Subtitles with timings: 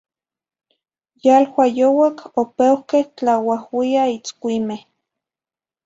[1.25, 4.83] Yalua youac opeuhque tlauauiah itzcuimeh.